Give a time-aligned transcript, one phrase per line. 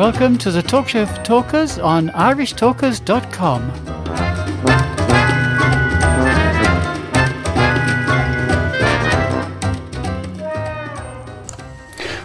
[0.00, 3.70] Welcome to the Talk Show for Talkers on irishtalkers.com.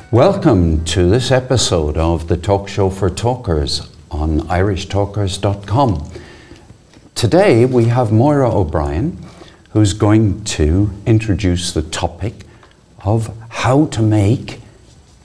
[0.09, 6.09] Welcome to this episode of the Talk Show for Talkers on irishtalkers.com.
[7.13, 9.17] Today we have Moira O'Brien
[9.71, 12.45] who's going to introduce the topic
[13.03, 14.61] of how to make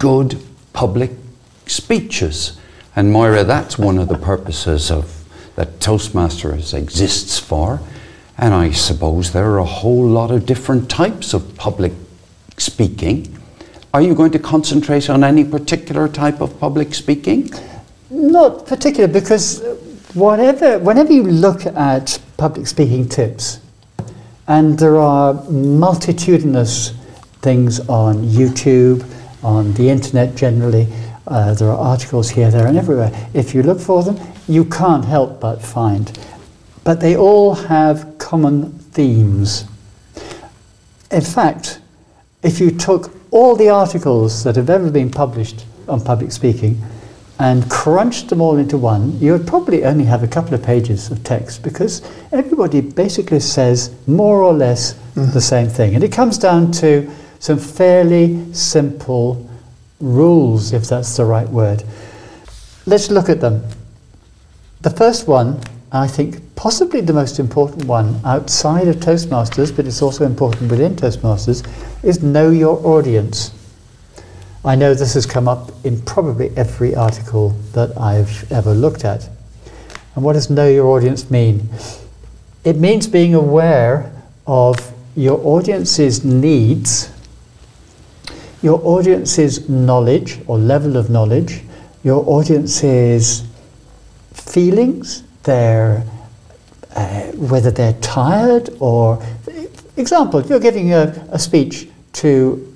[0.00, 0.42] good
[0.72, 1.12] public
[1.70, 2.58] speeches.
[2.96, 5.16] And Moira, that's one of the purposes of
[5.56, 7.80] that Toastmasters exists for.
[8.36, 11.92] And I suppose there are a whole lot of different types of public
[12.56, 13.38] speaking.
[13.92, 17.50] Are you going to concentrate on any particular type of public speaking?
[18.08, 19.62] Not particular, because
[20.14, 23.60] whatever, whenever you look at public speaking tips,
[24.48, 26.92] and there are multitudinous
[27.42, 29.04] things on YouTube,
[29.42, 30.86] on the internet generally,
[31.30, 33.12] uh, there are articles here, there, and everywhere.
[33.32, 36.18] If you look for them, you can't help but find.
[36.82, 39.64] But they all have common themes.
[41.12, 41.80] In fact,
[42.42, 46.82] if you took all the articles that have ever been published on public speaking
[47.38, 51.12] and crunched them all into one, you would probably only have a couple of pages
[51.12, 55.32] of text because everybody basically says more or less mm.
[55.32, 55.94] the same thing.
[55.94, 59.49] And it comes down to some fairly simple
[60.00, 61.84] rules, if that's the right word.
[62.86, 63.62] Let's look at them.
[64.80, 65.60] The first one,
[65.92, 70.96] I think possibly the most important one outside of Toastmasters, but it's also important within
[70.96, 71.66] Toastmasters,
[72.02, 73.52] is know your audience.
[74.64, 79.28] I know this has come up in probably every article that I've ever looked at.
[80.14, 81.68] And what does know your audience mean?
[82.64, 84.12] It means being aware
[84.46, 87.10] of your audience's needs,
[88.62, 91.62] your audience's knowledge or level of knowledge,
[92.02, 93.44] your audience's
[94.32, 96.04] feelings, their
[96.94, 99.22] uh, whether they're tired or
[99.96, 102.66] example, you're giving a, a speech to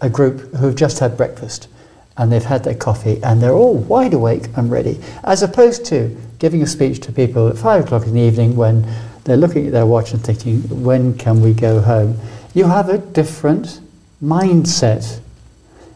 [0.00, 1.68] a group who've just had breakfast
[2.16, 6.16] and they've had their coffee and they're all wide awake and ready, as opposed to
[6.38, 8.86] giving a speech to people at five o'clock in the evening when
[9.24, 12.18] they're looking at their watch and thinking, when can we go home?
[12.54, 13.80] You have a different
[14.24, 15.20] mindset.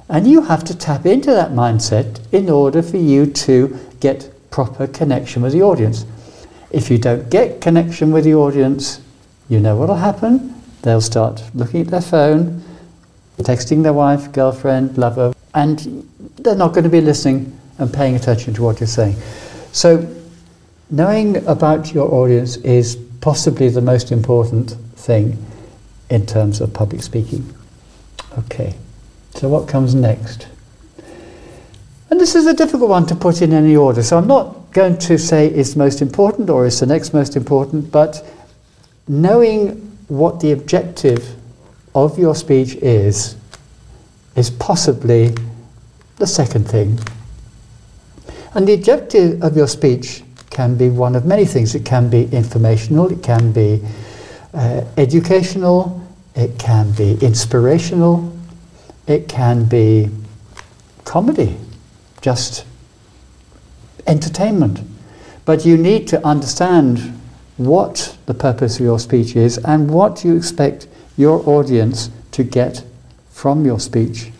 [0.09, 4.87] And you have to tap into that mindset in order for you to get proper
[4.87, 6.05] connection with the audience.
[6.71, 9.01] If you don't get connection with the audience,
[9.49, 10.55] you know what will happen?
[10.83, 12.63] They'll start looking at their phone,
[13.39, 16.07] texting their wife, girlfriend, lover, and
[16.37, 19.17] they're not going to be listening and paying attention to what you're saying.
[19.73, 20.15] So,
[20.91, 25.45] knowing about your audience is possibly the most important thing
[26.11, 27.55] in terms of public speaking.
[28.39, 28.75] Okay,
[29.35, 30.47] so what comes next?
[32.11, 34.97] And this is a difficult one to put in any order, so I'm not going
[34.99, 38.25] to say it's most important or it's the next most important, but
[39.09, 39.71] knowing
[40.07, 41.35] what the objective
[41.95, 43.37] of your speech is,
[44.37, 45.35] is possibly
[46.17, 46.99] the second thing.
[48.55, 51.75] And the objective of your speech can be one of many things.
[51.75, 53.83] It can be informational, it can be
[54.55, 56.08] uh, educational,
[56.39, 58.33] it can be inspirational,
[59.09, 60.09] it can be
[61.05, 61.57] comedy,
[62.23, 62.65] just
[64.07, 64.81] entertainment.
[65.45, 67.21] But you need to understand
[67.57, 72.85] what the purpose of your speech is and what you expect your audience to get
[73.31, 74.31] from your speech.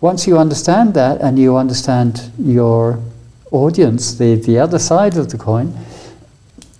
[0.00, 2.98] Once you understand that and you understand your
[3.52, 5.72] audience, the, the other side of the coin,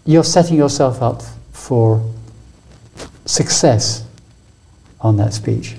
[0.05, 2.03] you're setting yourself up for
[3.27, 4.05] success
[5.01, 5.77] on that speech.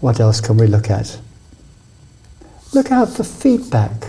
[0.00, 1.18] What else can we look at?
[2.72, 4.08] Look out for feedback.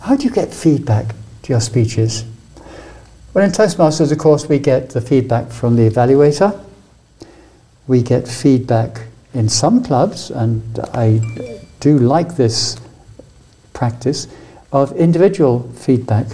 [0.00, 2.24] How do you get feedback to your speeches?
[3.34, 6.58] Well, in Toastmasters, of course, we get the feedback from the evaluator.
[7.86, 10.62] We get feedback in some clubs, and
[10.94, 11.20] I
[11.80, 12.76] do like this
[13.72, 14.28] practice
[14.72, 16.26] of individual feedback,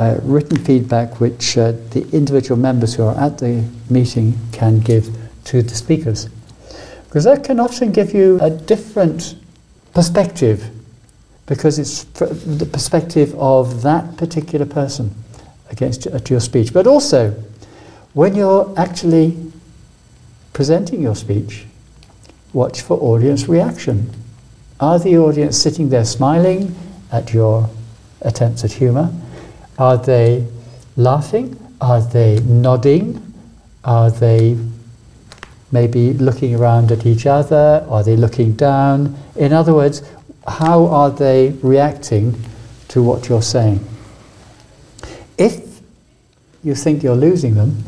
[0.00, 5.14] uh, written feedback, which uh, the individual members who are at the meeting can give
[5.44, 6.30] to the speakers.
[7.04, 9.36] Because that can often give you a different
[9.92, 10.70] perspective
[11.44, 15.12] because it's the perspective of that particular person
[15.68, 16.72] against your speech.
[16.72, 17.32] But also,
[18.14, 19.36] when you're actually
[20.54, 21.66] presenting your speech,
[22.54, 24.10] watch for audience reaction.
[24.78, 26.74] Are the audience sitting there smiling
[27.12, 27.68] at your
[28.22, 29.12] attempts at humour?
[29.80, 30.46] Are they
[30.96, 31.56] laughing?
[31.80, 33.32] Are they nodding?
[33.82, 34.58] Are they
[35.72, 37.86] maybe looking around at each other?
[37.88, 39.16] Are they looking down?
[39.36, 40.02] In other words,
[40.46, 42.38] how are they reacting
[42.88, 43.82] to what you're saying?
[45.38, 45.80] If
[46.62, 47.82] you think you're losing them,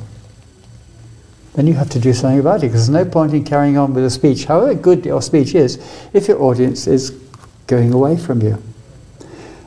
[1.52, 3.92] then you have to do something about it because there's no point in carrying on
[3.92, 5.76] with a speech, however good your speech is,
[6.14, 7.10] if your audience is
[7.66, 8.56] going away from you.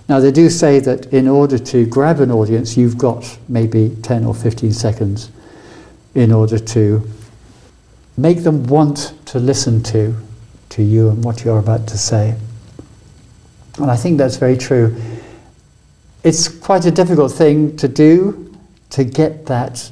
[0.07, 4.23] Now, they do say that in order to grab an audience, you've got maybe 10
[4.25, 5.31] or 15 seconds
[6.13, 7.09] in order to
[8.17, 10.15] make them want to listen to,
[10.69, 12.35] to you and what you're about to say.
[13.77, 14.95] And I think that's very true.
[16.23, 18.55] It's quite a difficult thing to do
[18.91, 19.91] to get that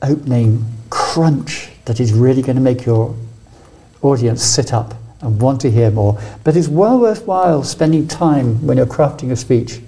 [0.00, 3.14] opening crunch that is really going to make your
[4.02, 6.18] audience sit up and want to hear more.
[6.44, 9.80] But it's well worthwhile spending time when you're crafting a speech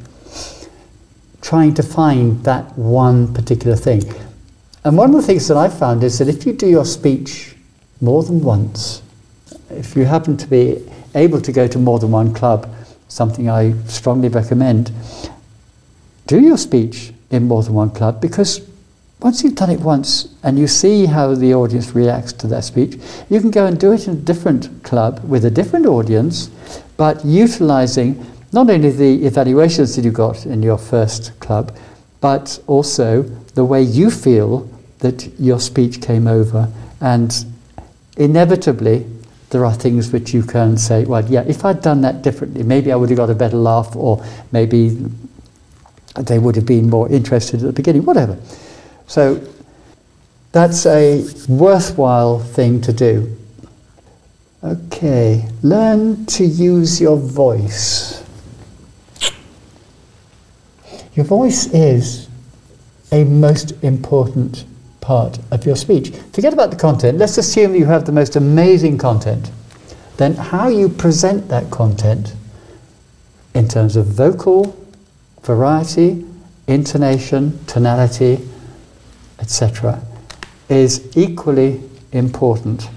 [1.40, 4.02] trying to find that one particular thing.
[4.84, 7.54] And one of the things that I've found is that if you do your speech
[8.00, 9.02] more than once,
[9.70, 12.72] if you happen to be able to go to more than one club,
[13.08, 14.92] something I strongly recommend,
[16.26, 18.66] do your speech in more than one club because
[19.22, 22.98] once you've done it once and you see how the audience reacts to that speech,
[23.30, 26.50] you can go and do it in a different club with a different audience,
[26.96, 31.74] but utilizing not only the evaluations that you got in your first club,
[32.20, 33.22] but also
[33.54, 36.68] the way you feel that your speech came over.
[37.00, 37.32] And
[38.16, 39.06] inevitably,
[39.50, 42.90] there are things which you can say, well, yeah, if I'd done that differently, maybe
[42.90, 44.96] I would have got a better laugh, or maybe
[46.20, 48.36] they would have been more interested at the beginning, whatever.
[49.12, 49.46] So
[50.52, 53.36] that's a worthwhile thing to do.
[54.64, 58.24] Okay, learn to use your voice.
[61.12, 62.30] Your voice is
[63.10, 64.64] a most important
[65.02, 66.16] part of your speech.
[66.32, 67.18] Forget about the content.
[67.18, 69.50] Let's assume you have the most amazing content.
[70.16, 72.34] Then, how you present that content
[73.52, 74.74] in terms of vocal
[75.42, 76.24] variety,
[76.66, 78.48] intonation, tonality,
[79.42, 80.00] etc.,
[80.68, 82.88] is equally important.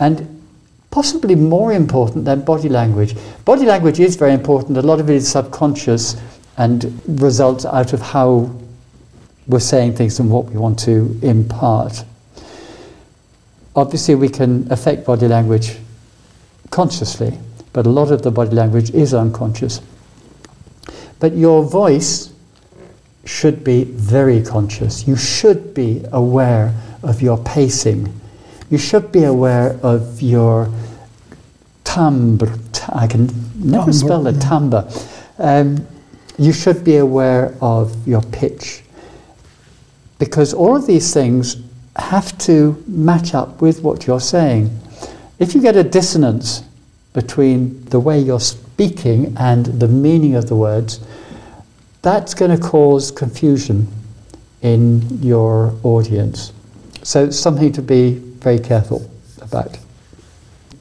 [0.00, 0.42] And
[0.90, 3.14] possibly more important than body language.
[3.44, 6.16] Body language is very important, a lot of it is subconscious
[6.56, 8.50] and results out of how
[9.46, 12.04] we're saying things and what we want to impart.
[13.76, 15.76] Obviously, we can affect body language
[16.70, 17.38] consciously,
[17.72, 19.80] but a lot of the body language is unconscious.
[21.20, 22.29] But your voice
[23.30, 25.06] should be very conscious.
[25.06, 28.12] You should be aware of your pacing.
[28.70, 30.68] You should be aware of your
[31.84, 32.58] timbre.
[32.88, 34.90] I can never timbre, spell it, timbre.
[35.38, 35.86] Um,
[36.38, 38.82] you should be aware of your pitch.
[40.18, 41.56] Because all of these things
[41.96, 44.76] have to match up with what you're saying.
[45.38, 46.64] If you get a dissonance
[47.12, 51.00] between the way you're speaking and the meaning of the words,
[52.02, 53.86] that's going to cause confusion
[54.62, 56.52] in your audience.
[57.02, 59.10] So it's something to be very careful
[59.40, 59.78] about.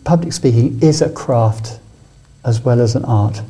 [0.04, 1.80] Public speaking is a craft
[2.46, 3.42] as well as an art.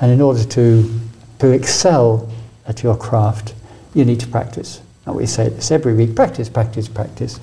[0.00, 1.00] And in order to,
[1.38, 2.30] to excel
[2.66, 3.54] at your craft,
[3.94, 4.82] you need to practice.
[5.06, 7.40] And we say this every week practice, practice, practice.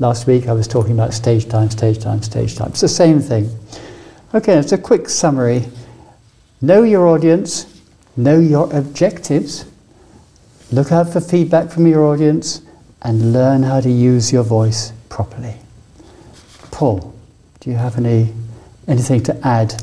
[0.00, 2.70] Last week I was talking about stage time, stage time, stage time.
[2.70, 3.48] It's the same thing.
[4.34, 5.64] Okay, it's a quick summary.
[6.60, 7.71] Know your audience,
[8.16, 9.64] know your objectives,
[10.70, 12.62] look out for feedback from your audience,
[13.02, 15.56] and learn how to use your voice properly.
[16.70, 17.14] Paul,
[17.60, 18.32] do you have any
[18.88, 19.82] anything to add?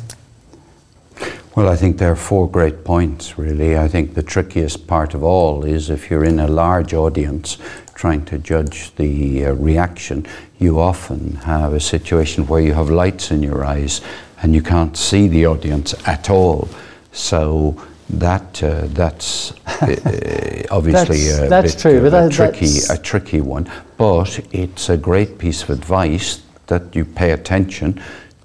[1.56, 3.78] Well, I think there are four great points, really.
[3.78, 7.58] I think the trickiest part of all is if you're in a large audience
[7.96, 10.26] trying to judge the uh, reaction,
[10.58, 14.00] you often have a situation where you have lights in your eyes
[14.42, 16.70] and you can't see the audience at all.
[17.12, 22.98] So that uh, that's uh, obviously that's, a, that's bit, true, uh, a tricky a
[22.98, 23.72] tricky one.
[23.98, 28.02] But it's a great piece of advice that you pay attention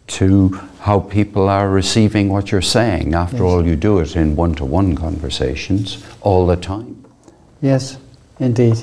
[0.06, 0.48] to
[0.80, 3.14] how people are receiving what you're saying.
[3.14, 3.42] After yes.
[3.42, 7.02] all, you do it in one-to-one conversations all the time.
[7.62, 7.96] Yes,
[8.38, 8.76] indeed.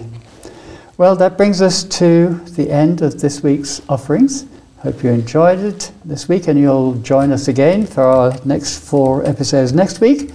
[0.98, 4.46] Well, that brings us to the end of this week's offerings.
[4.80, 9.24] Hope you enjoyed it this week, and you'll join us again for our next four
[9.24, 10.32] episodes next week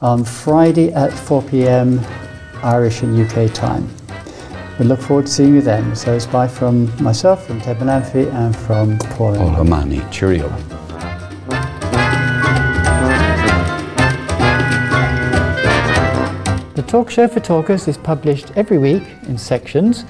[0.00, 2.00] on Friday at 4 pm
[2.62, 3.88] Irish and UK time.
[4.78, 5.96] We look forward to seeing you then.
[5.96, 9.36] So it's bye from myself, from Ted and from Paul.
[9.36, 10.02] Paul O'Mahony.
[10.10, 10.48] Cheerio.
[16.74, 20.04] The Talk Show for Talkers is published every week in sections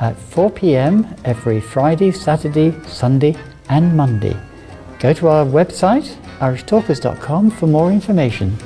[0.00, 3.36] at 4 pm every Friday, Saturday, Sunday,
[3.68, 4.36] and Monday.
[5.00, 8.56] Go to our website, irishtalkers.com, for more information.